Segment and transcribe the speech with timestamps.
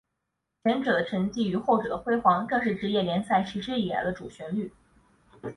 [0.63, 4.73] 前者的沉寂与后者的辉煌正是职业联赛实施以来的主旋律。